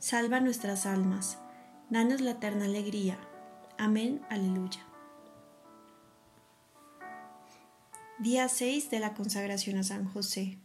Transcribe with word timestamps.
Salva 0.00 0.38
nuestras 0.38 0.86
almas, 0.86 1.38
danos 1.90 2.20
la 2.20 2.30
eterna 2.30 2.66
alegría. 2.66 3.18
Amén, 3.78 4.24
aleluya. 4.30 4.86
Día 8.20 8.48
6 8.48 8.90
de 8.90 9.00
la 9.00 9.14
consagración 9.14 9.76
a 9.76 9.82
San 9.82 10.04
José. 10.04 10.56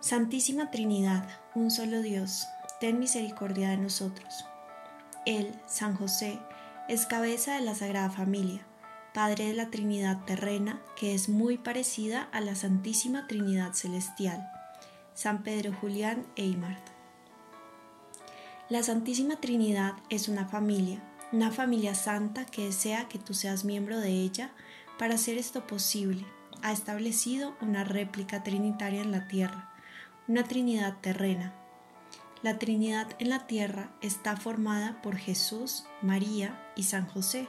Santísima 0.00 0.72
Trinidad, 0.72 1.28
un 1.54 1.70
solo 1.70 2.02
Dios, 2.02 2.48
ten 2.80 2.98
misericordia 2.98 3.70
de 3.70 3.76
nosotros. 3.76 4.44
Él, 5.24 5.54
San 5.68 5.94
José, 5.94 6.40
es 6.88 7.06
cabeza 7.06 7.54
de 7.54 7.60
la 7.60 7.76
Sagrada 7.76 8.10
Familia, 8.10 8.66
Padre 9.14 9.46
de 9.46 9.54
la 9.54 9.70
Trinidad 9.70 10.24
terrena, 10.24 10.82
que 10.96 11.14
es 11.14 11.28
muy 11.28 11.58
parecida 11.58 12.28
a 12.32 12.40
la 12.40 12.56
Santísima 12.56 13.28
Trinidad 13.28 13.72
celestial. 13.74 14.50
San 15.14 15.44
Pedro 15.44 15.72
Julián 15.80 16.26
Eymart. 16.34 16.91
La 18.72 18.82
Santísima 18.82 19.36
Trinidad 19.36 19.96
es 20.08 20.28
una 20.28 20.46
familia, 20.46 21.02
una 21.30 21.50
familia 21.50 21.94
santa 21.94 22.46
que 22.46 22.64
desea 22.64 23.06
que 23.06 23.18
tú 23.18 23.34
seas 23.34 23.66
miembro 23.66 24.00
de 24.00 24.08
ella 24.08 24.50
para 24.98 25.16
hacer 25.16 25.36
esto 25.36 25.66
posible. 25.66 26.24
Ha 26.62 26.72
establecido 26.72 27.54
una 27.60 27.84
réplica 27.84 28.42
trinitaria 28.42 29.02
en 29.02 29.10
la 29.10 29.28
tierra, 29.28 29.70
una 30.26 30.44
Trinidad 30.44 30.96
terrena. 31.02 31.52
La 32.42 32.58
Trinidad 32.58 33.08
en 33.18 33.28
la 33.28 33.46
tierra 33.46 33.90
está 34.00 34.38
formada 34.38 35.02
por 35.02 35.16
Jesús, 35.16 35.84
María 36.00 36.58
y 36.74 36.84
San 36.84 37.06
José. 37.06 37.48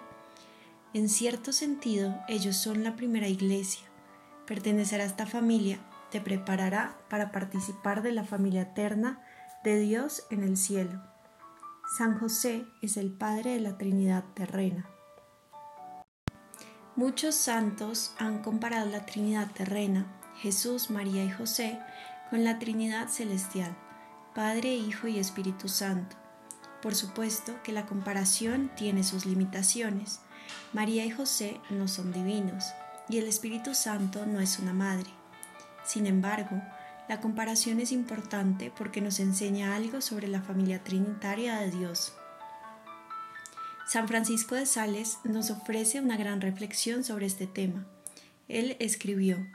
En 0.94 1.08
cierto 1.08 1.54
sentido, 1.54 2.20
ellos 2.28 2.58
son 2.58 2.84
la 2.84 2.98
primera 2.98 3.30
iglesia. 3.30 3.88
Pertenecer 4.46 5.00
a 5.00 5.06
esta 5.06 5.26
familia 5.26 5.80
te 6.12 6.20
preparará 6.20 6.98
para 7.10 7.32
participar 7.32 8.02
de 8.02 8.12
la 8.12 8.26
familia 8.26 8.64
eterna 8.64 9.22
de 9.64 9.80
Dios 9.80 10.26
en 10.30 10.44
el 10.44 10.58
cielo. 10.58 11.13
San 11.96 12.18
José 12.18 12.66
es 12.82 12.98
el 12.98 13.12
Padre 13.12 13.52
de 13.52 13.60
la 13.60 13.78
Trinidad 13.78 14.24
terrena. 14.34 14.90
Muchos 16.96 17.36
santos 17.36 18.16
han 18.18 18.42
comparado 18.42 18.90
la 18.90 19.06
Trinidad 19.06 19.52
terrena, 19.52 20.08
Jesús, 20.38 20.90
María 20.90 21.24
y 21.24 21.30
José, 21.30 21.78
con 22.32 22.44
la 22.44 22.58
Trinidad 22.58 23.10
celestial, 23.10 23.78
Padre, 24.34 24.74
Hijo 24.74 25.08
y 25.08 25.20
Espíritu 25.20 25.70
Santo. 25.70 26.16
Por 26.82 26.96
supuesto 26.96 27.62
que 27.62 27.74
la 27.74 27.86
comparación 27.86 28.72
tiene 28.76 29.04
sus 29.04 29.28
limitaciones. 29.28 30.20
María 30.74 31.06
y 31.06 31.12
José 31.12 31.62
no 31.70 31.88
son 31.88 32.12
divinos 32.12 32.74
y 33.08 33.20
el 33.20 33.28
Espíritu 33.28 33.76
Santo 33.76 34.26
no 34.26 34.40
es 34.40 34.58
una 34.58 34.74
madre. 34.74 35.12
Sin 35.86 36.08
embargo, 36.08 36.60
la 37.10 37.20
comparación 37.20 37.80
es 37.80 37.92
importante 37.92 38.72
porque 38.76 39.02
nos 39.02 39.20
enseña 39.20 39.76
algo 39.76 40.02
sobre 40.02 40.28
la 40.28 40.42
familia 40.42 40.84
trinitaria 40.84 41.58
de 41.58 41.72
Dios. 41.72 42.14
San 43.86 44.08
Francisco 44.08 44.56
de 44.56 44.66
Sales 44.66 45.18
nos 45.26 45.52
ofrece 45.52 46.00
una 46.00 46.16
gran 46.16 46.40
reflexión 46.40 47.04
sobre 47.04 47.26
este 47.26 47.48
tema. 47.48 47.86
Él 48.48 48.78
escribió, 48.80 49.46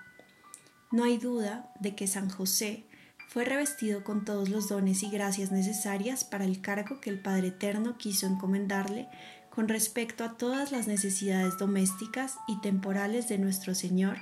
No 0.91 1.05
hay 1.05 1.17
duda 1.17 1.73
de 1.81 1.95
que 1.95 2.07
San 2.07 2.29
José 2.29 2.85
fue 3.29 3.45
revestido 3.45 4.05
con 4.05 4.25
todos 4.25 4.51
los 4.51 4.69
dones 4.69 5.03
y 5.03 5.11
gracias 5.11 5.51
necesarias 5.51 6.25
para 6.25 6.45
el 6.45 6.61
cargo 6.61 7.01
que 7.01 7.11
el 7.11 7.21
Padre 7.21 7.49
Eterno 7.49 7.97
quiso 7.97 8.27
encomendarle 8.27 9.09
con 9.51 9.69
respecto 9.69 10.25
a 10.25 10.37
todas 10.37 10.71
las 10.71 10.87
necesidades 10.87 11.59
domésticas 11.59 12.37
y 12.47 12.61
temporales 12.61 13.29
de 13.29 13.39
nuestro 13.39 13.75
Señor 13.75 14.19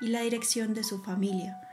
y 0.00 0.08
la 0.08 0.20
dirección 0.20 0.74
de 0.74 0.84
su 0.84 1.02
familia 1.02 1.65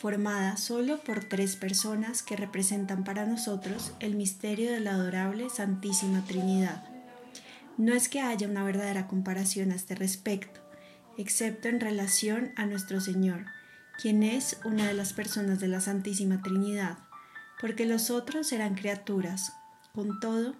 formada 0.00 0.56
solo 0.56 0.98
por 1.04 1.24
tres 1.24 1.56
personas 1.56 2.22
que 2.22 2.34
representan 2.34 3.04
para 3.04 3.26
nosotros 3.26 3.92
el 4.00 4.16
misterio 4.16 4.72
de 4.72 4.80
la 4.80 4.92
adorable 4.92 5.50
Santísima 5.50 6.24
Trinidad. 6.24 6.82
No 7.76 7.92
es 7.92 8.08
que 8.08 8.22
haya 8.22 8.48
una 8.48 8.64
verdadera 8.64 9.06
comparación 9.06 9.72
a 9.72 9.74
este 9.74 9.94
respecto, 9.94 10.60
excepto 11.18 11.68
en 11.68 11.80
relación 11.80 12.52
a 12.56 12.64
nuestro 12.64 13.02
Señor, 13.02 13.44
quien 14.00 14.22
es 14.22 14.58
una 14.64 14.86
de 14.86 14.94
las 14.94 15.12
personas 15.12 15.60
de 15.60 15.68
la 15.68 15.82
Santísima 15.82 16.40
Trinidad, 16.40 16.96
porque 17.60 17.84
los 17.84 18.10
otros 18.10 18.52
eran 18.52 18.76
criaturas. 18.76 19.52
Con 19.92 20.18
todo, 20.18 20.54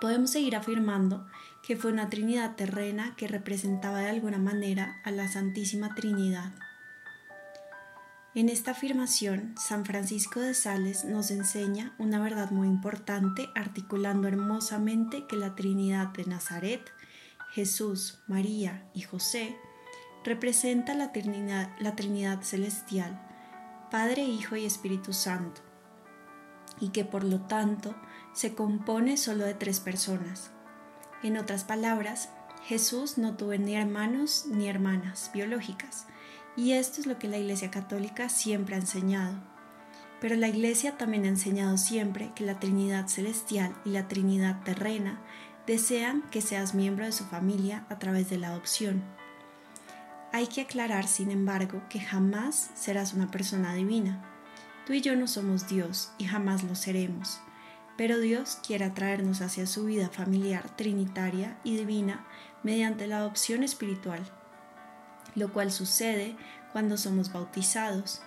podemos 0.00 0.30
seguir 0.30 0.56
afirmando 0.56 1.26
que 1.62 1.76
fue 1.76 1.92
una 1.92 2.08
Trinidad 2.08 2.56
terrena 2.56 3.14
que 3.14 3.28
representaba 3.28 3.98
de 3.98 4.08
alguna 4.08 4.38
manera 4.38 5.02
a 5.04 5.10
la 5.10 5.28
Santísima 5.28 5.94
Trinidad. 5.94 6.54
En 8.38 8.48
esta 8.48 8.70
afirmación, 8.70 9.56
San 9.58 9.84
Francisco 9.84 10.38
de 10.38 10.54
Sales 10.54 11.04
nos 11.04 11.32
enseña 11.32 11.96
una 11.98 12.20
verdad 12.20 12.52
muy 12.52 12.68
importante, 12.68 13.48
articulando 13.56 14.28
hermosamente 14.28 15.26
que 15.26 15.34
la 15.34 15.56
Trinidad 15.56 16.10
de 16.10 16.24
Nazaret, 16.24 16.88
Jesús, 17.50 18.20
María 18.28 18.88
y 18.94 19.00
José, 19.00 19.56
representa 20.22 20.94
la 20.94 21.10
Trinidad, 21.10 21.72
la 21.80 21.96
Trinidad 21.96 22.42
celestial, 22.42 23.20
Padre, 23.90 24.22
Hijo 24.22 24.54
y 24.54 24.66
Espíritu 24.66 25.12
Santo, 25.12 25.60
y 26.78 26.90
que 26.90 27.04
por 27.04 27.24
lo 27.24 27.40
tanto 27.40 27.96
se 28.32 28.54
compone 28.54 29.16
solo 29.16 29.46
de 29.46 29.54
tres 29.54 29.80
personas. 29.80 30.52
En 31.24 31.38
otras 31.38 31.64
palabras, 31.64 32.28
Jesús 32.62 33.18
no 33.18 33.36
tuvo 33.36 33.56
ni 33.56 33.74
hermanos 33.74 34.44
ni 34.46 34.68
hermanas 34.68 35.32
biológicas, 35.34 36.06
y 36.58 36.72
esto 36.72 37.00
es 37.00 37.06
lo 37.06 37.20
que 37.20 37.28
la 37.28 37.38
Iglesia 37.38 37.70
Católica 37.70 38.28
siempre 38.28 38.74
ha 38.74 38.78
enseñado. 38.78 39.36
Pero 40.20 40.34
la 40.34 40.48
Iglesia 40.48 40.98
también 40.98 41.24
ha 41.24 41.28
enseñado 41.28 41.78
siempre 41.78 42.32
que 42.34 42.44
la 42.44 42.58
Trinidad 42.58 43.06
Celestial 43.06 43.76
y 43.84 43.90
la 43.90 44.08
Trinidad 44.08 44.60
Terrena 44.64 45.22
desean 45.68 46.28
que 46.32 46.40
seas 46.40 46.74
miembro 46.74 47.04
de 47.04 47.12
su 47.12 47.24
familia 47.24 47.86
a 47.90 48.00
través 48.00 48.28
de 48.28 48.38
la 48.38 48.48
adopción. 48.48 49.04
Hay 50.32 50.48
que 50.48 50.62
aclarar, 50.62 51.06
sin 51.06 51.30
embargo, 51.30 51.80
que 51.88 52.00
jamás 52.00 52.72
serás 52.74 53.14
una 53.14 53.30
persona 53.30 53.72
divina. 53.74 54.24
Tú 54.84 54.94
y 54.94 55.00
yo 55.00 55.14
no 55.14 55.28
somos 55.28 55.68
Dios 55.68 56.10
y 56.18 56.24
jamás 56.24 56.64
lo 56.64 56.74
seremos, 56.74 57.38
pero 57.96 58.18
Dios 58.18 58.58
quiere 58.66 58.84
atraernos 58.84 59.42
hacia 59.42 59.68
su 59.68 59.84
vida 59.84 60.08
familiar 60.08 60.74
trinitaria 60.74 61.56
y 61.62 61.76
divina 61.76 62.26
mediante 62.64 63.06
la 63.06 63.18
adopción 63.18 63.62
espiritual 63.62 64.28
lo 65.38 65.52
cual 65.52 65.70
sucede 65.70 66.36
cuando 66.72 66.96
somos 66.96 67.32
bautizados. 67.32 68.20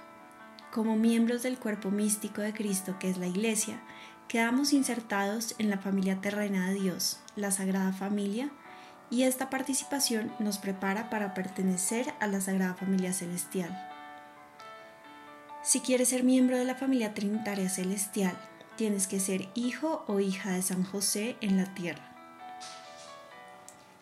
Como 0.72 0.96
miembros 0.96 1.44
del 1.44 1.60
cuerpo 1.60 1.92
místico 1.92 2.42
de 2.42 2.54
Cristo, 2.54 2.98
que 3.00 3.10
es 3.10 3.18
la 3.18 3.28
Iglesia, 3.28 3.81
quedamos 4.28 4.74
insertados 4.74 5.56
en 5.58 5.69
la 5.69 5.78
familia 5.78 6.22
terrena 6.22 6.69
de 6.69 6.75
Dios, 6.75 7.19
la 7.36 7.52
Sagrada 7.52 7.92
Familia, 7.92 8.50
y 9.10 9.24
esta 9.24 9.50
participación 9.50 10.31
nos 10.40 10.58
prepara 10.58 11.10
para 11.10 11.34
pertenecer 11.34 12.13
a 12.22 12.28
la 12.28 12.40
Sagrada 12.40 12.74
Familia 12.74 13.12
Celestial. 13.12 13.90
Si 15.63 15.81
quieres 15.81 16.10
ser 16.10 16.24
miembro 16.24 16.58
de 16.58 16.66
la 16.66 16.75
familia 16.75 17.13
Trinitaria 17.13 17.69
Celestial, 17.69 18.36
tienes 18.78 19.08
que 19.08 19.19
ser 19.19 19.50
hijo 19.54 20.06
o 20.08 20.19
hija 20.19 20.52
de 20.52 20.62
San 20.62 20.84
José 20.84 21.36
en 21.42 21.58
la 21.58 21.74
tierra. 21.74 22.11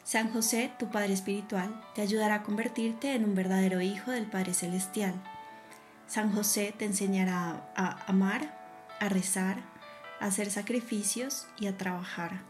San 0.10 0.34
José, 0.34 0.72
tu 0.80 0.90
Padre 0.90 1.14
Espiritual, 1.14 1.80
te 1.94 2.02
ayudará 2.02 2.34
a 2.34 2.42
convertirte 2.42 3.14
en 3.14 3.26
un 3.26 3.36
verdadero 3.36 3.80
hijo 3.80 4.10
del 4.10 4.26
Padre 4.26 4.56
Celestial. 4.56 5.14
San 6.08 6.34
José 6.34 6.74
te 6.76 6.86
enseñará 6.86 7.72
a 7.76 8.10
amar, 8.10 8.58
a 9.00 9.08
rezar, 9.08 9.62
a 10.20 10.26
hacer 10.26 10.50
sacrificios 10.50 11.46
y 11.60 11.68
a 11.68 11.78
trabajar. 11.78 12.42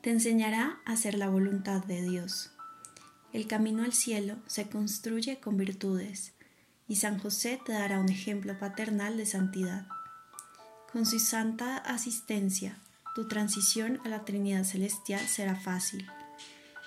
Te 0.00 0.10
enseñará 0.10 0.78
a 0.84 0.92
hacer 0.92 1.18
la 1.18 1.28
voluntad 1.28 1.82
de 1.82 2.02
Dios. 2.02 2.52
El 3.32 3.48
camino 3.48 3.82
al 3.82 3.94
cielo 3.94 4.36
se 4.46 4.68
construye 4.68 5.40
con 5.40 5.56
virtudes 5.56 6.34
y 6.86 6.96
San 6.96 7.18
José 7.18 7.58
te 7.66 7.72
dará 7.72 7.98
un 7.98 8.10
ejemplo 8.10 8.56
paternal 8.60 9.16
de 9.16 9.26
santidad. 9.26 9.88
Con 10.92 11.04
su 11.04 11.18
santa 11.18 11.78
asistencia, 11.78 12.78
tu 13.14 13.28
transición 13.28 14.00
a 14.04 14.08
la 14.08 14.24
Trinidad 14.24 14.64
Celestial 14.64 15.20
será 15.20 15.54
fácil. 15.54 16.06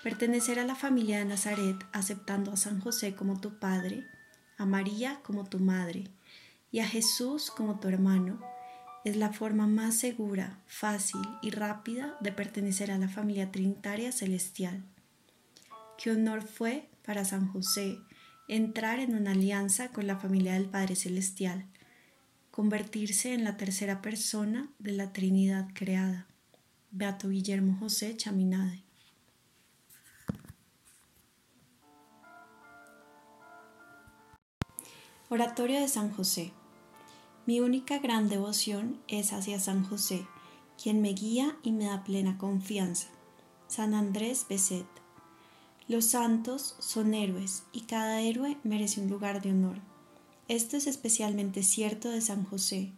Pertenecer 0.03 0.59
a 0.59 0.65
la 0.65 0.75
familia 0.75 1.19
de 1.19 1.25
Nazaret 1.25 1.77
aceptando 1.93 2.51
a 2.51 2.57
San 2.57 2.79
José 2.79 3.15
como 3.15 3.39
tu 3.39 3.59
padre, 3.59 4.05
a 4.57 4.65
María 4.65 5.19
como 5.23 5.45
tu 5.45 5.59
madre 5.59 6.05
y 6.71 6.79
a 6.79 6.87
Jesús 6.87 7.51
como 7.51 7.79
tu 7.79 7.87
hermano 7.87 8.39
es 9.05 9.15
la 9.15 9.31
forma 9.31 9.67
más 9.67 9.95
segura, 9.95 10.59
fácil 10.67 11.21
y 11.41 11.49
rápida 11.51 12.17
de 12.19 12.33
pertenecer 12.33 12.91
a 12.91 12.97
la 12.97 13.07
familia 13.07 13.51
trinitaria 13.51 14.11
celestial. 14.11 14.83
Qué 15.97 16.11
honor 16.11 16.43
fue 16.43 16.89
para 17.05 17.23
San 17.23 17.47
José 17.47 17.97
entrar 18.47 18.99
en 18.99 19.15
una 19.15 19.31
alianza 19.31 19.89
con 19.89 20.07
la 20.07 20.17
familia 20.17 20.53
del 20.53 20.69
Padre 20.69 20.95
Celestial, 20.95 21.65
convertirse 22.57 23.35
en 23.35 23.43
la 23.43 23.55
tercera 23.55 24.01
persona 24.01 24.67
de 24.79 24.91
la 24.93 25.13
Trinidad 25.13 25.67
creada. 25.75 26.25
Beato 26.89 27.29
Guillermo 27.29 27.77
José 27.79 28.17
Chaminade. 28.17 28.81
Oratorio 35.29 35.79
de 35.79 35.87
San 35.87 36.09
José. 36.11 36.51
Mi 37.45 37.59
única 37.59 37.99
gran 37.99 38.27
devoción 38.27 39.03
es 39.07 39.33
hacia 39.33 39.59
San 39.59 39.83
José, 39.83 40.25
quien 40.81 40.99
me 40.99 41.13
guía 41.13 41.55
y 41.61 41.71
me 41.73 41.85
da 41.85 42.03
plena 42.03 42.39
confianza. 42.39 43.09
San 43.67 43.93
Andrés 43.93 44.47
Beset. 44.49 44.87
Los 45.87 46.05
santos 46.05 46.75
son 46.79 47.13
héroes 47.13 47.65
y 47.71 47.81
cada 47.81 48.19
héroe 48.21 48.57
merece 48.63 48.99
un 48.99 49.11
lugar 49.11 49.43
de 49.43 49.51
honor. 49.51 49.86
Esto 50.47 50.77
es 50.77 50.87
especialmente 50.87 51.61
cierto 51.61 52.09
de 52.09 52.21
San 52.21 52.45
José. 52.45 52.93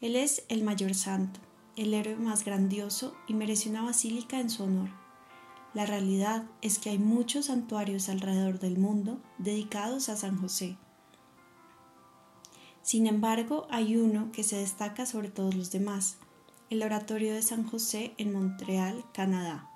Él 0.00 0.16
es 0.16 0.44
el 0.48 0.64
mayor 0.64 0.94
santo, 0.94 1.38
el 1.76 1.92
héroe 1.92 2.16
más 2.16 2.46
grandioso 2.46 3.14
y 3.26 3.34
merece 3.34 3.68
una 3.68 3.82
basílica 3.82 4.40
en 4.40 4.48
su 4.48 4.62
honor. 4.62 4.88
La 5.74 5.84
realidad 5.84 6.44
es 6.62 6.78
que 6.78 6.88
hay 6.88 6.98
muchos 6.98 7.46
santuarios 7.46 8.08
alrededor 8.08 8.58
del 8.58 8.78
mundo 8.78 9.20
dedicados 9.36 10.08
a 10.08 10.16
San 10.16 10.40
José. 10.40 10.78
Sin 12.80 13.06
embargo, 13.06 13.66
hay 13.70 13.96
uno 13.96 14.32
que 14.32 14.42
se 14.42 14.56
destaca 14.56 15.04
sobre 15.04 15.28
todos 15.28 15.54
los 15.54 15.70
demás, 15.70 16.16
el 16.70 16.82
Oratorio 16.82 17.34
de 17.34 17.42
San 17.42 17.64
José 17.64 18.14
en 18.16 18.32
Montreal, 18.32 19.04
Canadá. 19.12 19.70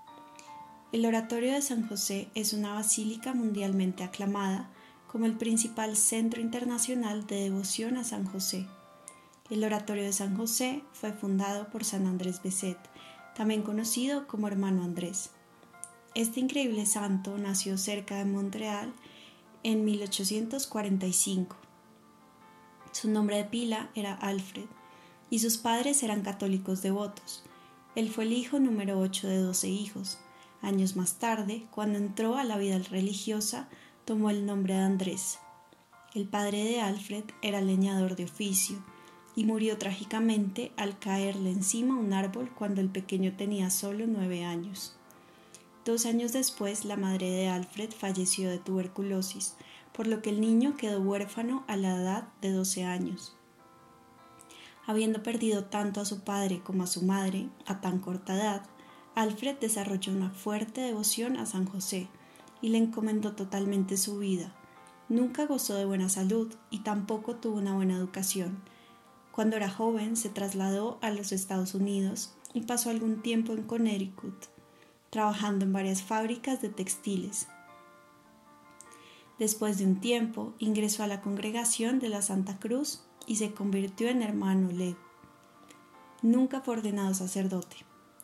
El 0.93 1.05
Oratorio 1.05 1.53
de 1.53 1.61
San 1.61 1.87
José 1.87 2.31
es 2.35 2.55
una 2.55 2.73
basílica 2.73 3.35
mundialmente 3.35 4.03
aclamada 4.03 4.71
como 5.13 5.27
el 5.27 5.37
principal 5.37 5.95
centro 5.95 6.41
internacional 6.41 7.27
de 7.27 7.43
devoción 7.43 7.99
a 7.99 8.05
San 8.05 8.25
José. 8.25 8.67
El 9.51 9.63
Oratorio 9.63 10.05
de 10.05 10.13
San 10.15 10.35
José 10.35 10.83
fue 10.95 11.13
fundado 11.13 11.69
por 11.69 11.85
San 11.85 12.07
Andrés 12.07 12.43
Beset, 12.43 12.79
también 13.37 13.61
conocido 13.61 14.27
como 14.27 14.49
Hermano 14.49 14.83
Andrés. 14.83 15.29
Este 16.15 16.41
increíble 16.41 16.87
santo 16.87 17.37
nació 17.37 17.77
cerca 17.77 18.17
de 18.17 18.25
Montreal 18.25 18.95
en 19.63 19.85
1845. 19.85 21.57
Su 22.93 23.11
nombre 23.11 23.37
de 23.37 23.45
pila 23.45 23.91
era 23.95 24.15
Alfred 24.15 24.67
y 25.29 25.41
sus 25.41 25.59
padres 25.59 26.03
eran 26.03 26.23
católicos 26.23 26.81
devotos. 26.81 27.45
Él 27.95 28.11
fue 28.11 28.25
el 28.25 28.33
hijo 28.33 28.59
número 28.61 28.99
8 28.99 29.29
de 29.29 29.39
12 29.39 29.69
hijos. 29.69 30.19
Años 30.63 30.97
más 30.97 31.19
tarde, 31.19 31.67
cuando 31.71 31.99
entró 31.99 32.37
a 32.37 32.45
la 32.45 32.57
vida 32.57 32.79
religiosa, 32.79 33.69
tomó 34.05 34.31
el 34.31 34.47
nombre 34.47 34.75
de 34.75 34.81
Andrés. 34.81 35.39
El 36.15 36.27
padre 36.27 36.65
de 36.65 36.81
Alfred 36.81 37.25
era 37.41 37.61
leñador 37.61 38.17
de 38.17 38.25
oficio 38.25 38.83
y 39.37 39.45
murió 39.45 39.79
trágicamente 39.79 40.73
al 40.77 40.99
caerle 40.99 41.51
encima 41.51 41.97
un 41.97 42.13
árbol 42.13 42.51
cuando 42.55 42.81
el 42.81 42.89
pequeño 42.91 43.35
tenía 43.37 43.71
solo 43.71 44.07
nueve 44.07 44.45
años. 44.45 44.97
Dos 45.85 46.05
años 46.05 46.33
después, 46.33 46.85
la 46.85 46.97
madre 46.97 47.31
de 47.31 47.49
Alfred 47.49 47.91
falleció 47.91 48.51
de 48.51 48.59
tuberculosis, 48.59 49.55
por 49.93 50.07
lo 50.07 50.21
que 50.21 50.31
el 50.31 50.41
niño 50.41 50.77
quedó 50.77 51.01
huérfano 51.01 51.65
a 51.67 51.77
la 51.77 51.97
edad 51.97 52.29
de 52.41 52.51
doce 52.51 52.85
años. 52.85 53.35
Habiendo 54.87 55.23
perdido 55.23 55.65
tanto 55.65 56.01
a 56.01 56.05
su 56.05 56.25
padre 56.25 56.61
como 56.63 56.83
a 56.83 56.89
su 56.89 57.03
madre 57.03 57.49
a 57.67 57.81
tan 57.81 58.01
corta 58.01 58.35
edad, 58.35 58.67
Alfred 59.15 59.57
desarrolló 59.61 60.13
una 60.13 60.31
fuerte 60.31 60.81
devoción 60.81 61.37
a 61.37 61.47
San 61.47 61.67
José 61.67 62.09
y 62.63 62.69
le 62.71 62.79
encomendó 62.79 63.33
totalmente 63.33 63.99
su 63.99 64.19
vida. 64.19 64.55
Nunca 65.11 65.45
gozó 65.45 65.75
de 65.75 65.85
buena 65.85 66.09
salud 66.09 66.55
y 66.71 66.79
tampoco 66.79 67.37
tuvo 67.37 67.59
una 67.59 67.75
buena 67.75 67.97
educación. 67.97 68.63
Cuando 69.33 69.57
era 69.57 69.69
joven 69.69 70.17
se 70.17 70.31
trasladó 70.31 70.99
a 71.03 71.11
los 71.11 71.33
Estados 71.33 71.75
Unidos 71.75 72.35
y 72.55 72.63
pasó 72.63 72.89
algún 72.89 73.21
tiempo 73.21 73.53
en 73.53 73.65
Connecticut, 73.65 74.47
trabajando 75.11 75.65
en 75.65 75.73
varias 75.73 76.03
fábricas 76.03 76.63
de 76.63 76.71
textiles. 76.71 77.49
Después 79.39 79.79
de 79.79 79.87
un 79.87 80.01
tiempo 80.01 80.55
ingresó 80.59 81.03
a 81.03 81.09
la 81.09 81.21
congregación 81.21 81.99
de 81.99 82.09
la 82.09 82.23
Santa 82.23 82.59
Cruz 82.59 83.03
y 83.27 83.37
se 83.37 83.53
convirtió 83.53 84.09
en 84.09 84.23
hermano 84.23 84.71
lego. 84.71 84.99
Nunca 86.23 86.61
fue 86.61 86.77
ordenado 86.77 87.13
sacerdote. 87.15 87.77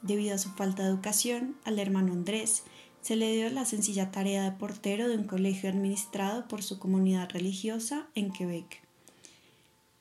Debido 0.03 0.37
a 0.37 0.39
su 0.39 0.51
falta 0.51 0.85
de 0.85 0.91
educación, 0.91 1.57
al 1.65 1.81
hermano 1.81 2.13
Andrés 2.13 2.63
se 3.01 3.17
le 3.17 3.33
dio 3.33 3.49
la 3.51 3.65
sencilla 3.65 4.11
tarea 4.11 4.45
de 4.45 4.53
portero 4.53 5.09
de 5.09 5.17
un 5.17 5.25
colegio 5.25 5.71
administrado 5.71 6.49
por 6.49 6.63
su 6.63 6.79
comunidad 6.79 7.31
religiosa 7.31 8.09
en 8.15 8.31
Quebec. 8.33 8.83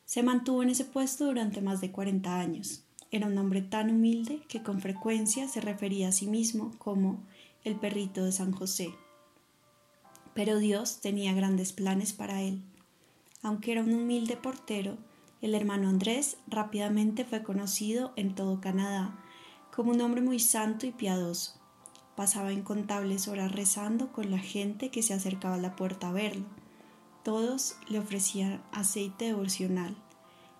Se 0.05 0.23
mantuvo 0.23 0.63
en 0.63 0.69
ese 0.69 0.85
puesto 0.85 1.25
durante 1.25 1.61
más 1.61 1.81
de 1.81 1.91
40 1.91 2.39
años. 2.39 2.83
Era 3.11 3.27
un 3.27 3.37
hombre 3.37 3.61
tan 3.61 3.89
humilde 3.89 4.41
que 4.47 4.63
con 4.63 4.81
frecuencia 4.81 5.47
se 5.47 5.61
refería 5.61 6.09
a 6.09 6.11
sí 6.11 6.27
mismo 6.27 6.73
como 6.77 7.23
el 7.63 7.75
perrito 7.75 8.23
de 8.23 8.31
San 8.31 8.51
José. 8.51 8.93
Pero 10.33 10.57
Dios 10.57 10.99
tenía 10.99 11.33
grandes 11.33 11.73
planes 11.73 12.13
para 12.13 12.41
él. 12.41 12.61
Aunque 13.41 13.71
era 13.71 13.83
un 13.83 13.93
humilde 13.93 14.37
portero, 14.37 14.97
el 15.41 15.55
hermano 15.55 15.89
Andrés 15.89 16.37
rápidamente 16.47 17.25
fue 17.25 17.43
conocido 17.43 18.13
en 18.15 18.35
todo 18.35 18.59
Canadá 18.59 19.23
como 19.77 19.91
un 19.91 20.01
hombre 20.01 20.21
muy 20.21 20.39
santo 20.39 20.87
y 20.87 20.91
piadoso. 20.91 21.56
Pasaba 22.17 22.51
incontables 22.51 23.27
horas 23.27 23.51
rezando 23.51 24.11
con 24.11 24.31
la 24.31 24.39
gente 24.39 24.89
que 24.89 25.03
se 25.03 25.13
acercaba 25.13 25.53
a 25.53 25.59
la 25.59 25.75
puerta 25.75 26.09
a 26.09 26.11
verlo. 26.11 26.47
Todos 27.23 27.77
le 27.89 27.99
ofrecían 27.99 28.63
aceite 28.71 29.25
devocional, 29.25 29.95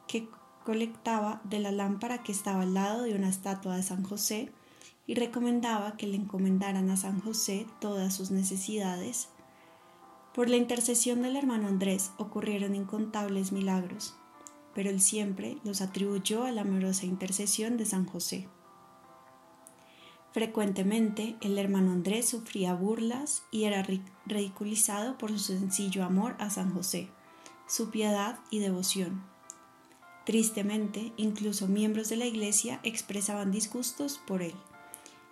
que 0.08 0.30
colectaba 0.64 1.42
de 1.46 1.58
la 1.58 1.72
lámpara 1.72 2.22
que 2.22 2.32
estaba 2.32 2.62
al 2.62 2.76
lado 2.76 3.02
de 3.02 3.16
una 3.16 3.28
estatua 3.28 3.76
de 3.76 3.82
San 3.82 4.04
José 4.04 4.52
y 5.08 5.16
recomendaba 5.16 5.98
que 5.98 6.06
le 6.06 6.18
encomendaran 6.18 6.92
a 6.92 6.96
San 6.96 7.22
José 7.22 7.66
todas 7.82 8.14
sus 8.14 8.30
necesidades. 8.30 9.30
Por 10.36 10.52
la 10.52 10.58
intercesión 10.58 11.24
del 11.24 11.38
hermano 11.38 11.70
Andrés 11.70 12.12
ocurrieron 12.20 12.76
incontables 12.76 13.52
milagros, 13.52 14.16
pero 14.76 14.92
él 14.92 15.02
siempre 15.02 15.58
los 15.64 15.82
atribuyó 15.82 16.44
a 16.44 16.52
la 16.52 16.62
amorosa 16.62 17.08
intercesión 17.08 17.78
de 17.78 17.88
San 17.88 18.06
José. 18.06 18.48
Frecuentemente 20.38 21.36
el 21.42 21.58
hermano 21.58 21.92
Andrés 21.94 22.30
sufría 22.30 22.76
burlas 22.76 23.42
y 23.50 23.64
era 23.64 23.84
ridiculizado 24.28 25.18
por 25.18 25.32
su 25.32 25.40
sencillo 25.40 26.04
amor 26.04 26.36
a 26.38 26.52
San 26.52 26.76
José, 26.76 27.10
su 27.68 27.90
piedad 27.90 28.38
y 28.52 28.60
devoción. 28.60 29.24
Tristemente, 30.28 31.12
incluso 31.18 31.68
miembros 31.68 32.10
de 32.10 32.18
la 32.18 32.28
Iglesia 32.28 32.80
expresaban 32.84 33.50
disgustos 33.50 34.20
por 34.28 34.44
él, 34.44 34.54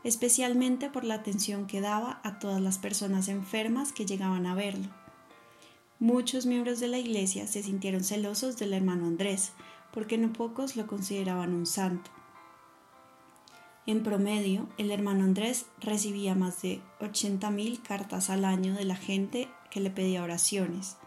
especialmente 0.03 0.89
por 0.89 1.03
la 1.03 1.13
atención 1.13 1.67
que 1.67 1.81
daba 1.81 2.19
a 2.23 2.39
todas 2.39 2.59
las 2.59 2.79
personas 2.79 3.27
enfermas 3.27 3.93
que 3.93 4.07
llegaban 4.07 4.47
a 4.47 4.55
verlo. 4.55 4.89
Muchos 5.99 6.47
miembros 6.47 6.79
de 6.79 6.87
la 6.87 6.97
Iglesia 6.97 7.45
se 7.45 7.61
sintieron 7.61 8.03
celosos 8.03 8.57
del 8.57 8.73
hermano 8.73 9.05
Andrés, 9.05 9.51
porque 9.93 10.17
no 10.17 10.33
pocos 10.33 10.75
lo 10.75 10.87
consideraban 10.87 11.53
un 11.53 11.67
santo. 11.67 12.09
En 13.87 14.01
promedio, 14.01 14.67
el 14.77 14.89
hermano 14.89 15.23
Andrés 15.23 15.67
recibía 15.79 16.33
más 16.33 16.61
de 16.63 16.81
80.000 17.01 17.81
cartas 17.83 18.31
al 18.31 18.43
año 18.43 18.73
de 18.73 18.85
la 18.85 18.95
gente 18.95 19.47
que 19.69 19.79
le 19.79 19.91
pedía 19.91 20.23
oraciones. 20.23 20.97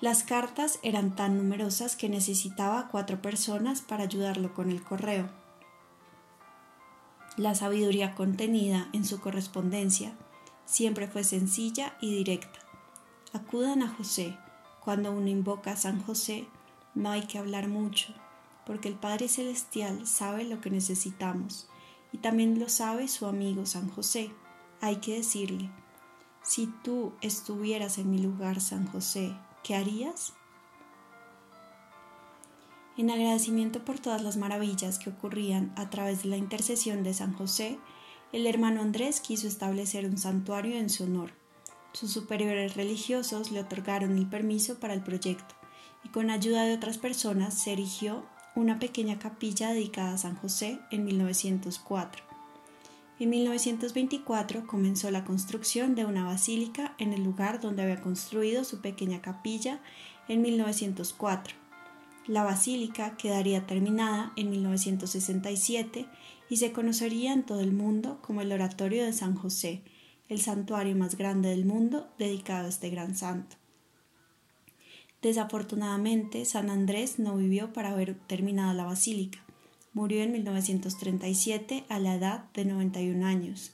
Las 0.00 0.22
cartas 0.22 0.78
eran 0.82 1.14
tan 1.14 1.36
numerosas 1.36 1.96
que 1.96 2.08
necesitaba 2.08 2.88
cuatro 2.90 3.20
personas 3.20 3.82
para 3.82 4.04
ayudarlo 4.04 4.54
con 4.54 4.70
el 4.70 4.82
correo. 4.82 5.28
La 7.36 7.54
sabiduría 7.54 8.14
contenida 8.14 8.88
en 8.92 9.04
su 9.04 9.20
correspondencia 9.20 10.14
siempre 10.64 11.08
fue 11.08 11.24
sencilla 11.24 11.96
y 12.00 12.14
directa. 12.14 12.60
Acudan 13.32 13.82
a 13.82 13.88
José. 13.88 14.36
Cuando 14.80 15.12
uno 15.12 15.28
invoca 15.28 15.72
a 15.72 15.76
San 15.76 16.02
José, 16.02 16.46
no 16.94 17.10
hay 17.10 17.22
que 17.22 17.38
hablar 17.38 17.68
mucho. 17.68 18.14
Porque 18.66 18.88
el 18.88 18.94
Padre 18.94 19.28
Celestial 19.28 20.06
sabe 20.06 20.44
lo 20.44 20.60
que 20.60 20.70
necesitamos 20.70 21.68
y 22.12 22.18
también 22.18 22.58
lo 22.58 22.68
sabe 22.68 23.08
su 23.08 23.26
amigo 23.26 23.66
San 23.66 23.90
José. 23.90 24.30
Hay 24.80 24.96
que 24.96 25.16
decirle, 25.16 25.70
si 26.42 26.66
tú 26.82 27.12
estuvieras 27.20 27.98
en 27.98 28.10
mi 28.10 28.18
lugar, 28.18 28.60
San 28.60 28.86
José, 28.86 29.34
¿qué 29.62 29.74
harías? 29.74 30.34
En 32.96 33.10
agradecimiento 33.10 33.84
por 33.84 33.98
todas 33.98 34.22
las 34.22 34.36
maravillas 34.36 34.98
que 34.98 35.10
ocurrían 35.10 35.72
a 35.76 35.90
través 35.90 36.22
de 36.22 36.28
la 36.28 36.36
intercesión 36.36 37.02
de 37.02 37.14
San 37.14 37.32
José, 37.32 37.78
el 38.32 38.46
hermano 38.46 38.82
Andrés 38.82 39.20
quiso 39.20 39.48
establecer 39.48 40.04
un 40.04 40.18
santuario 40.18 40.76
en 40.76 40.90
su 40.90 41.04
honor. 41.04 41.32
Sus 41.92 42.12
superiores 42.12 42.76
religiosos 42.76 43.50
le 43.50 43.60
otorgaron 43.60 44.16
el 44.16 44.28
permiso 44.28 44.78
para 44.78 44.94
el 44.94 45.02
proyecto 45.02 45.54
y 46.04 46.10
con 46.10 46.30
ayuda 46.30 46.64
de 46.64 46.74
otras 46.74 46.98
personas 46.98 47.54
se 47.54 47.72
erigió 47.72 48.24
una 48.56 48.78
pequeña 48.78 49.18
capilla 49.18 49.70
dedicada 49.70 50.14
a 50.14 50.18
San 50.18 50.36
José 50.36 50.78
en 50.90 51.04
1904. 51.04 52.22
En 53.18 53.30
1924 53.30 54.66
comenzó 54.66 55.10
la 55.10 55.24
construcción 55.24 55.94
de 55.94 56.04
una 56.04 56.24
basílica 56.24 56.94
en 56.98 57.12
el 57.12 57.22
lugar 57.22 57.60
donde 57.60 57.82
había 57.82 58.00
construido 58.00 58.64
su 58.64 58.80
pequeña 58.80 59.20
capilla 59.22 59.80
en 60.28 60.42
1904. 60.42 61.54
La 62.26 62.42
basílica 62.42 63.16
quedaría 63.16 63.66
terminada 63.66 64.32
en 64.36 64.50
1967 64.50 66.06
y 66.48 66.56
se 66.56 66.72
conocería 66.72 67.32
en 67.32 67.44
todo 67.44 67.60
el 67.60 67.72
mundo 67.72 68.18
como 68.22 68.40
el 68.40 68.50
Oratorio 68.50 69.04
de 69.04 69.12
San 69.12 69.34
José, 69.34 69.82
el 70.28 70.40
santuario 70.40 70.96
más 70.96 71.16
grande 71.16 71.50
del 71.50 71.66
mundo 71.66 72.08
dedicado 72.18 72.66
a 72.66 72.70
este 72.70 72.90
gran 72.90 73.14
santo. 73.14 73.56
Desafortunadamente, 75.24 76.44
San 76.44 76.68
Andrés 76.68 77.18
no 77.18 77.34
vivió 77.38 77.72
para 77.72 77.94
ver 77.94 78.14
terminada 78.26 78.74
la 78.74 78.84
basílica. 78.84 79.42
Murió 79.94 80.22
en 80.22 80.32
1937 80.32 81.86
a 81.88 81.98
la 81.98 82.16
edad 82.16 82.52
de 82.52 82.66
91 82.66 83.24
años. 83.24 83.72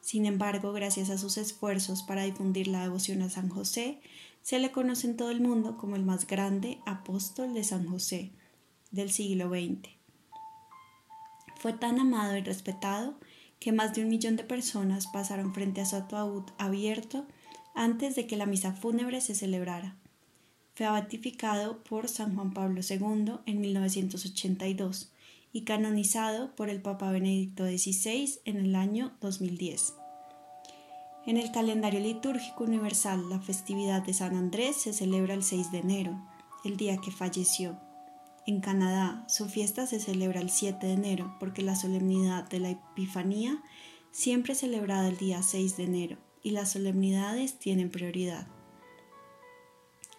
Sin 0.00 0.26
embargo, 0.26 0.72
gracias 0.72 1.08
a 1.10 1.16
sus 1.16 1.36
esfuerzos 1.36 2.02
para 2.02 2.24
difundir 2.24 2.66
la 2.66 2.82
devoción 2.82 3.22
a 3.22 3.30
San 3.30 3.50
José, 3.50 4.00
se 4.42 4.58
le 4.58 4.72
conoce 4.72 5.06
en 5.06 5.16
todo 5.16 5.30
el 5.30 5.40
mundo 5.40 5.76
como 5.76 5.94
el 5.94 6.04
más 6.04 6.26
grande 6.26 6.80
apóstol 6.86 7.54
de 7.54 7.62
San 7.62 7.86
José 7.86 8.32
del 8.90 9.12
siglo 9.12 9.48
XX. 9.48 9.90
Fue 11.60 11.72
tan 11.72 12.00
amado 12.00 12.36
y 12.36 12.42
respetado 12.42 13.14
que 13.60 13.70
más 13.70 13.94
de 13.94 14.02
un 14.02 14.08
millón 14.08 14.34
de 14.34 14.42
personas 14.42 15.06
pasaron 15.06 15.54
frente 15.54 15.82
a 15.82 15.86
su 15.86 15.94
ataúd 15.94 16.50
abierto 16.58 17.28
antes 17.76 18.16
de 18.16 18.26
que 18.26 18.36
la 18.36 18.46
misa 18.46 18.72
fúnebre 18.72 19.20
se 19.20 19.36
celebrara 19.36 19.99
fue 20.80 20.90
beatificado 20.90 21.82
por 21.82 22.08
San 22.08 22.34
Juan 22.34 22.54
Pablo 22.54 22.80
II 22.80 23.34
en 23.44 23.60
1982 23.60 25.12
y 25.52 25.64
canonizado 25.64 26.56
por 26.56 26.70
el 26.70 26.80
Papa 26.80 27.10
Benedicto 27.10 27.66
XVI 27.66 28.40
en 28.46 28.56
el 28.56 28.74
año 28.74 29.12
2010. 29.20 29.92
En 31.26 31.36
el 31.36 31.52
calendario 31.52 32.00
litúrgico 32.00 32.64
universal, 32.64 33.28
la 33.28 33.40
festividad 33.40 34.00
de 34.00 34.14
San 34.14 34.34
Andrés 34.34 34.76
se 34.76 34.94
celebra 34.94 35.34
el 35.34 35.42
6 35.42 35.70
de 35.70 35.80
enero, 35.80 36.18
el 36.64 36.78
día 36.78 36.96
que 36.96 37.10
falleció. 37.10 37.78
En 38.46 38.62
Canadá, 38.62 39.26
su 39.28 39.50
fiesta 39.50 39.86
se 39.86 40.00
celebra 40.00 40.40
el 40.40 40.48
7 40.48 40.86
de 40.86 40.94
enero 40.94 41.36
porque 41.38 41.60
la 41.60 41.76
solemnidad 41.76 42.48
de 42.48 42.58
la 42.58 42.70
Epifanía 42.70 43.62
siempre 44.12 44.54
es 44.54 44.60
celebrada 44.60 45.08
el 45.08 45.18
día 45.18 45.42
6 45.42 45.76
de 45.76 45.84
enero 45.84 46.16
y 46.42 46.52
las 46.52 46.72
solemnidades 46.72 47.58
tienen 47.58 47.90
prioridad. 47.90 48.48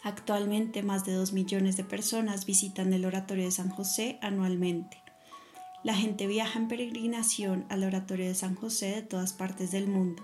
Actualmente 0.04 0.82
más 0.82 1.06
de 1.06 1.14
dos 1.14 1.32
millones 1.32 1.78
de 1.78 1.84
personas 1.84 2.46
visitan 2.46 2.92
el 2.94 3.06
Oratorio 3.06 3.46
de 3.46 3.52
San 3.52 3.70
José 3.70 4.18
anualmente. 4.22 4.98
La 5.84 5.96
gente 5.96 6.26
viaja 6.26 6.58
en 6.58 6.68
peregrinación 6.68 7.66
al 7.70 7.84
Oratorio 7.84 8.28
de 8.28 8.36
San 8.36 8.56
José 8.56 8.96
de 8.96 9.02
todas 9.04 9.34
partes 9.34 9.72
del 9.72 9.88
mundo, 9.88 10.24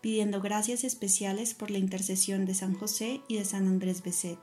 pidiendo 0.00 0.40
gracias 0.40 0.84
especiales 0.84 1.54
por 1.54 1.70
la 1.70 1.78
intercesión 1.78 2.44
de 2.44 2.54
San 2.54 2.74
José 2.74 3.20
y 3.28 3.36
de 3.36 3.44
San 3.44 3.66
Andrés 3.66 4.02
Beset. 4.02 4.38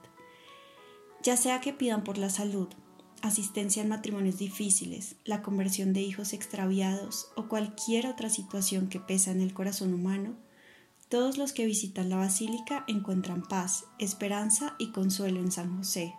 Ya 1.24 1.38
sea 1.38 1.62
que 1.62 1.74
pidan 1.74 2.04
por 2.04 2.18
la 2.18 2.30
salud, 2.30 2.68
asistencia 3.22 3.82
en 3.82 3.90
matrimonios 3.90 4.38
difíciles, 4.38 5.16
la 5.26 5.42
conversión 5.42 5.94
de 5.94 6.02
hijos 6.02 6.34
extraviados 6.34 7.30
o 7.36 7.48
cualquier 7.48 8.08
otra 8.08 8.30
situación 8.30 8.90
que 8.90 9.00
pesa 9.00 9.32
en 9.32 9.42
el 9.42 9.54
corazón 9.54 9.94
humano, 9.94 10.36
todos 11.10 11.38
los 11.38 11.54
que 11.54 11.66
visitan 11.66 12.10
la 12.10 12.18
basílica 12.18 12.84
encuentran 12.88 13.44
paz, 13.44 13.86
esperanza 13.98 14.76
y 14.78 14.92
consuelo 14.92 15.40
en 15.40 15.52
San 15.52 15.78
José. 15.78 16.14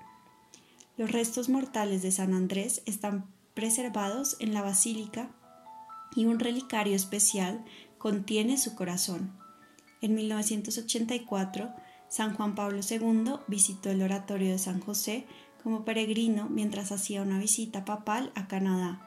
Los 0.96 1.12
restos 1.12 1.48
mortales 1.48 2.02
de 2.02 2.10
San 2.10 2.32
Andrés 2.32 2.82
están 2.86 3.26
preservados 3.54 4.36
en 4.40 4.54
la 4.54 4.62
basílica 4.62 5.30
y 6.14 6.24
un 6.24 6.38
relicario 6.38 6.96
especial 6.96 7.64
contiene 7.98 8.56
su 8.56 8.74
corazón. 8.74 9.36
En 10.00 10.14
1984, 10.14 11.70
San 12.08 12.34
Juan 12.34 12.54
Pablo 12.54 12.80
II 12.88 13.32
visitó 13.46 13.90
el 13.90 14.02
oratorio 14.02 14.52
de 14.52 14.58
San 14.58 14.80
José 14.80 15.26
como 15.62 15.84
peregrino 15.84 16.48
mientras 16.48 16.92
hacía 16.92 17.20
una 17.20 17.38
visita 17.38 17.84
papal 17.84 18.32
a 18.34 18.48
Canadá, 18.48 19.04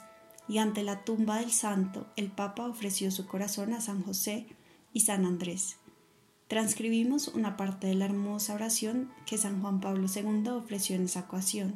y 0.47 0.59
ante 0.59 0.83
la 0.83 1.03
tumba 1.03 1.39
del 1.39 1.51
santo 1.51 2.07
el 2.15 2.29
Papa 2.31 2.67
ofreció 2.67 3.09
su 3.09 3.25
corazón 3.25 3.73
a 3.73 3.81
San 3.81 4.03
José 4.03 4.47
y 4.93 5.01
San 5.01 5.25
Andrés. 5.25 5.77
Transcribimos 6.47 7.29
una 7.29 7.55
parte 7.55 7.87
de 7.87 7.95
la 7.95 8.05
hermosa 8.05 8.53
oración 8.53 9.09
que 9.25 9.37
San 9.37 9.61
Juan 9.61 9.79
Pablo 9.79 10.07
II 10.13 10.49
ofreció 10.49 10.97
en 10.97 11.05
esa 11.05 11.21
ocasión. 11.21 11.75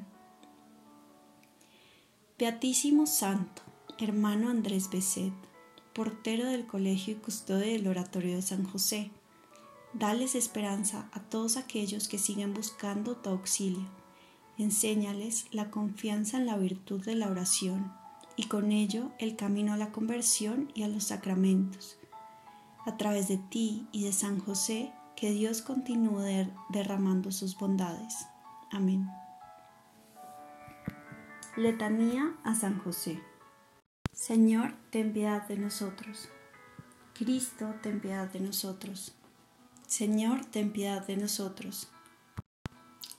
Beatísimo 2.38 3.06
Santo, 3.08 3.62
hermano 4.00 4.50
Andrés 4.50 4.90
Beset, 4.90 5.34
portero 5.94 6.46
del 6.46 6.68
colegio 6.68 7.14
y 7.14 7.18
custodio 7.18 7.72
del 7.72 7.88
oratorio 7.88 8.36
de 8.36 8.42
San 8.42 8.66
José, 8.66 9.12
dales 9.94 10.36
esperanza 10.36 11.08
a 11.14 11.22
todos 11.22 11.56
aquellos 11.56 12.10
que 12.10 12.18
siguen 12.18 12.54
buscando 12.54 13.16
tu 13.16 13.30
auxilio. 13.30 13.88
Enséñales 14.58 15.46
la 15.52 15.72
confianza 15.72 16.36
en 16.36 16.46
la 16.46 16.58
virtud 16.58 17.02
de 17.06 17.16
la 17.16 17.30
oración 17.30 17.94
y 18.36 18.48
con 18.48 18.74
ello 18.74 19.12
el 19.20 19.38
camino 19.38 19.72
a 19.72 19.78
la 19.78 19.94
conversión 19.94 20.70
y 20.76 20.84
a 20.84 20.90
los 20.90 21.06
sacramentos 21.06 21.98
a 22.86 22.98
través 22.98 23.28
de 23.28 23.38
ti 23.38 23.88
y 23.92 24.04
de 24.04 24.14
San 24.14 24.40
José, 24.40 24.94
que 25.16 25.32
Dios 25.32 25.62
continúe 25.62 26.52
derramando 26.70 27.32
sus 27.32 27.58
bondades. 27.58 28.28
Amén. 28.72 29.08
Letanía 31.58 32.36
a 32.44 32.54
San 32.54 32.80
José. 32.80 33.22
Señor, 34.12 34.76
ten 34.92 35.14
piedad 35.14 35.48
de 35.48 35.58
nosotros. 35.58 36.30
Cristo, 37.14 37.74
ten 37.82 38.02
piedad 38.02 38.30
de 38.30 38.42
nosotros. 38.42 39.14
Señor, 39.88 40.46
ten 40.46 40.72
piedad 40.72 41.06
de 41.08 41.16
nosotros. 41.16 41.88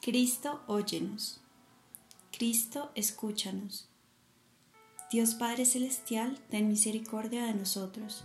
Cristo, 0.03 0.63
óyenos. 0.67 1.41
Cristo, 2.31 2.93
escúchanos. 2.95 3.89
Dios 5.11 5.35
Padre 5.35 5.65
Celestial, 5.65 6.39
ten 6.51 6.69
misericordia 6.69 7.47
de 7.47 7.55
nosotros. 7.55 8.25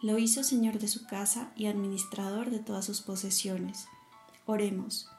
Lo 0.00 0.16
hizo 0.16 0.44
Señor 0.44 0.78
de 0.78 0.86
su 0.86 1.06
casa 1.06 1.52
y 1.56 1.66
administrador 1.66 2.50
de 2.50 2.60
todas 2.60 2.84
sus 2.84 3.00
posesiones. 3.00 3.88
Oremos. 4.46 5.10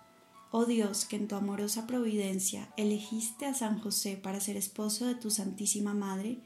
Oh 0.52 0.66
Dios, 0.66 1.04
que 1.04 1.18
en 1.18 1.28
tu 1.28 1.36
amorosa 1.36 1.86
providencia 1.86 2.70
elegiste 2.78 3.46
a 3.46 3.54
San 3.54 3.80
José 3.80 4.16
para 4.16 4.40
ser 4.40 4.56
esposo 4.56 5.06
de 5.06 5.16
tu 5.16 5.32
Santísima 5.32 5.94
Madre, 5.94 6.40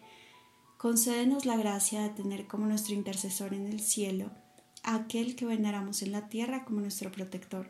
concédenos 0.78 1.46
la 1.46 1.58
gracia 1.58 2.02
de 2.02 2.10
tener 2.10 2.48
como 2.48 2.66
nuestro 2.66 2.96
intercesor 2.96 3.54
en 3.54 3.68
el 3.68 3.80
cielo 3.80 4.32
a 4.82 4.96
aquel 4.96 5.36
que 5.36 5.46
veneramos 5.46 6.02
en 6.02 6.12
la 6.12 6.28
tierra 6.28 6.66
como 6.66 6.82
nuestro 6.82 7.12
protector. 7.12 7.70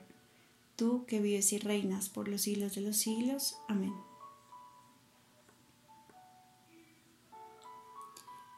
Tú 0.77 1.05
que 1.05 1.19
vives 1.19 1.51
y 1.51 1.59
reinas 1.59 2.07
por 2.07 2.29
los 2.29 2.41
siglos 2.41 2.73
de 2.73 2.81
los 2.81 2.95
siglos. 2.95 3.57
Amén. 3.67 3.93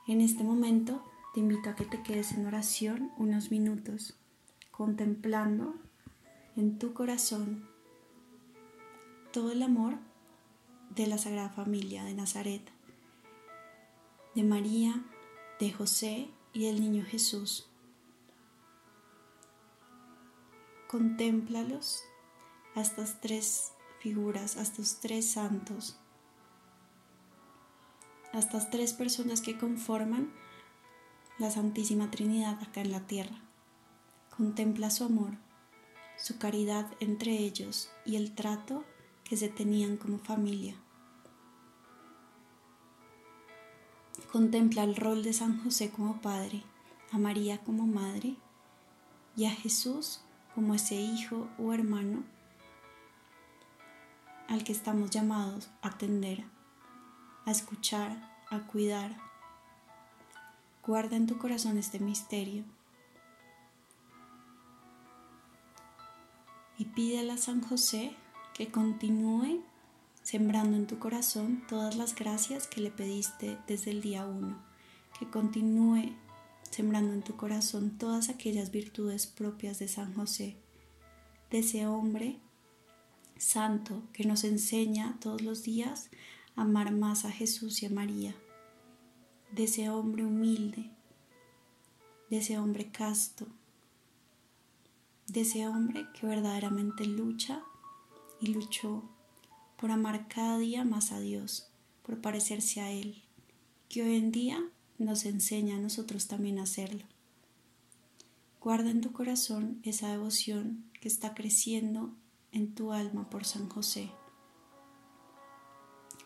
En 0.07 0.21
este 0.21 0.43
momento 0.43 1.03
te 1.36 1.42
invito 1.42 1.70
a 1.70 1.75
que 1.75 1.84
te 1.84 2.01
quedes 2.01 2.32
en 2.32 2.48
oración 2.48 3.12
unos 3.18 3.51
minutos, 3.51 4.15
contemplando 4.72 5.75
en 6.56 6.80
tu 6.80 6.94
corazón 6.94 7.68
todo 9.34 9.51
el 9.51 9.62
amor 9.62 9.98
de 10.92 11.08
la 11.08 11.18
Sagrada 11.18 11.50
Familia 11.50 12.06
de 12.06 12.13
Nazaret, 12.13 12.62
de 14.34 14.44
María, 14.44 15.04
de 15.60 15.74
José 15.74 16.30
y 16.54 16.68
del 16.68 16.80
Niño 16.80 17.04
Jesús. 17.04 17.68
Contémplalos 20.88 22.01
a 22.75 22.82
estas 22.82 23.20
tres 23.20 23.74
figuras, 24.00 24.56
a 24.56 24.62
estos 24.62 25.01
tres 25.01 25.30
santos, 25.30 25.98
a 28.32 28.39
estas 28.39 28.70
tres 28.70 28.94
personas 28.94 29.42
que 29.42 29.58
conforman 29.58 30.44
la 31.38 31.51
Santísima 31.51 32.12
Trinidad 32.12 32.62
acá 32.62 32.82
en 32.82 32.92
la 32.92 33.01
tierra. 33.01 33.42
Contempla 34.36 34.89
su 34.89 35.04
amor 35.04 35.38
su 36.17 36.38
caridad 36.38 36.88
entre 37.00 37.32
ellos 37.32 37.89
y 38.06 38.15
el 38.15 38.34
trato 38.34 38.84
que 39.24 39.38
se 39.38 39.50
tenían 39.50 39.98
como 39.98 40.17
familia. 40.17 40.76
Contempla 44.32 44.84
el 44.84 44.95
rol 44.95 45.24
de 45.24 45.34
San 45.34 45.63
José 45.63 45.91
como 45.91 46.21
padre, 46.21 46.63
a 47.12 47.17
María 47.17 47.60
como 47.63 47.86
madre 47.86 48.36
y 49.36 49.45
a 49.45 49.52
Jesús 49.52 50.21
como 50.54 50.74
ese 50.74 50.95
hijo 50.95 51.48
o 51.58 51.74
hermano 51.74 52.24
al 54.48 54.63
que 54.63 54.71
estamos 54.71 55.10
llamados 55.10 55.69
a 55.82 55.89
atender, 55.89 56.45
a 57.45 57.52
escuchar, 57.52 58.32
a 58.52 58.60
cuidar. 58.60 59.17
Guarda 60.86 61.15
en 61.15 61.26
tu 61.26 61.38
corazón 61.38 61.78
este 61.78 62.00
misterio. 62.00 62.63
Y 66.78 66.86
pídele 66.86 67.32
a 67.32 67.38
San 67.38 67.62
José 67.62 68.15
que 68.54 68.69
continúe 68.71 69.63
sembrando 70.21 70.78
en 70.78 70.88
tu 70.88 71.00
corazón 71.00 71.63
todas 71.67 71.95
las 71.95 72.15
gracias 72.15 72.67
que 72.67 72.82
le 72.82 72.91
pediste 72.91 73.58
desde 73.67 73.91
el 73.91 74.02
día 74.02 74.26
uno, 74.26 74.58
que 75.17 75.30
continúe 75.30 76.13
sembrando 76.69 77.13
en 77.13 77.24
tu 77.24 77.36
corazón 77.36 77.98
todas 77.98 78.30
aquellas 78.30 78.71
virtudes 78.71 79.28
propias 79.28 79.80
de 79.80 79.88
San 79.88 80.13
José, 80.13 80.58
de 81.52 81.60
ese 81.60 81.88
hombre 81.88 82.39
santo 83.38 84.04
que 84.13 84.26
nos 84.26 84.43
enseña 84.43 85.17
todos 85.19 85.41
los 85.41 85.63
días 85.63 86.10
a 86.56 86.62
amar 86.62 86.91
más 86.91 87.26
a 87.26 87.32
Jesús 87.32 87.82
y 87.84 87.86
a 87.86 87.89
María, 87.89 88.36
de 89.56 89.63
ese 89.63 89.89
hombre 89.89 90.26
humilde, 90.26 90.91
de 92.30 92.39
ese 92.39 92.60
hombre 92.60 92.91
casto, 92.91 93.48
de 95.28 95.41
ese 95.41 95.65
hombre 95.65 96.08
que 96.13 96.28
verdaderamente 96.28 97.06
lucha 97.06 97.63
y 98.41 98.48
luchó 98.48 99.04
por 99.78 99.91
amar 99.91 100.28
cada 100.28 100.58
día 100.58 100.84
más 100.84 101.13
a 101.13 101.22
Dios, 101.22 101.70
por 102.04 102.20
parecerse 102.20 102.82
a 102.82 102.91
Él, 102.91 103.24
que 103.88 104.04
hoy 104.04 104.18
en 104.18 104.34
día 104.34 104.62
nos 104.98 105.24
enseña 105.24 105.78
a 105.78 105.80
nosotros 105.80 106.28
también 106.28 106.60
a 106.60 106.63
hacerlo. 106.63 107.06
Guarda 108.60 108.89
en 108.89 109.00
tu 109.00 109.13
corazón 109.13 109.80
esa 109.84 110.12
devoción 110.12 110.84
que 111.00 111.08
está 111.08 111.34
creciendo 111.34 112.13
en 112.52 112.76
tu 112.76 112.91
alma 112.91 113.30
por 113.30 113.46
San 113.46 113.70
José. 113.70 114.12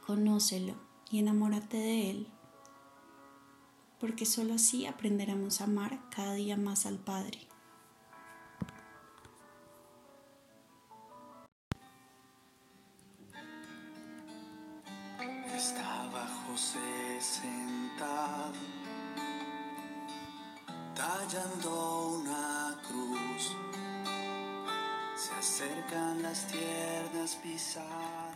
Conócelo 0.07 0.73
y 1.11 1.19
enamórate 1.19 1.77
de 1.77 2.09
Él, 2.09 2.27
porque 3.99 4.25
sólo 4.25 4.53
así 4.53 4.85
aprenderemos 4.85 5.61
a 5.61 5.65
amar 5.65 5.99
cada 6.09 6.33
día 6.33 6.57
más 6.57 6.85
al 6.85 6.97
Padre. 6.97 7.49
tallando 21.29 22.19
una 22.19 22.77
cruz. 22.87 23.55
Se 25.15 25.31
acercan 25.33 26.21
las 26.21 26.47
tiernas 26.47 27.35
pisadas. 27.41 28.28